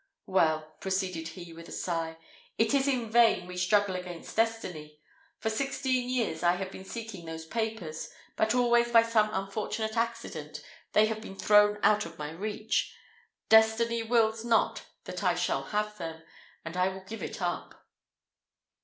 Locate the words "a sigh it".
1.69-2.73